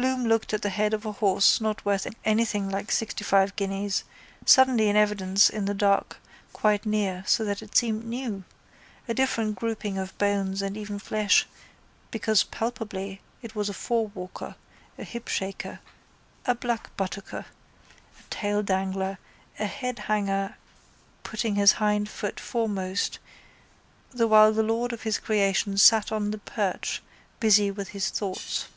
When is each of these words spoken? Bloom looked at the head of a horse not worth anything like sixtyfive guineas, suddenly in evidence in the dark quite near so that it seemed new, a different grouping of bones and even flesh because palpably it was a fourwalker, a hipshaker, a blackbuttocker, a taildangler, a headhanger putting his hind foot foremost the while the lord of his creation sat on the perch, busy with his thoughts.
Bloom 0.00 0.26
looked 0.28 0.54
at 0.54 0.62
the 0.62 0.68
head 0.70 0.94
of 0.94 1.04
a 1.04 1.10
horse 1.10 1.60
not 1.60 1.84
worth 1.84 2.06
anything 2.24 2.68
like 2.70 2.92
sixtyfive 2.92 3.56
guineas, 3.56 4.04
suddenly 4.46 4.88
in 4.88 4.94
evidence 4.94 5.50
in 5.50 5.64
the 5.64 5.74
dark 5.74 6.18
quite 6.52 6.86
near 6.86 7.24
so 7.26 7.44
that 7.44 7.62
it 7.62 7.76
seemed 7.76 8.04
new, 8.04 8.44
a 9.08 9.14
different 9.14 9.56
grouping 9.58 9.98
of 9.98 10.16
bones 10.16 10.62
and 10.62 10.76
even 10.76 11.00
flesh 11.00 11.48
because 12.12 12.44
palpably 12.44 13.20
it 13.42 13.56
was 13.56 13.68
a 13.68 13.72
fourwalker, 13.74 14.54
a 14.96 15.02
hipshaker, 15.04 15.80
a 16.46 16.54
blackbuttocker, 16.54 17.44
a 17.46 18.22
taildangler, 18.30 19.18
a 19.58 19.66
headhanger 19.66 20.54
putting 21.24 21.56
his 21.56 21.72
hind 21.82 22.08
foot 22.08 22.38
foremost 22.38 23.18
the 24.12 24.28
while 24.28 24.52
the 24.52 24.62
lord 24.62 24.92
of 24.92 25.02
his 25.02 25.18
creation 25.18 25.76
sat 25.76 26.12
on 26.12 26.30
the 26.30 26.38
perch, 26.38 27.02
busy 27.40 27.68
with 27.72 27.88
his 27.88 28.10
thoughts. 28.10 28.68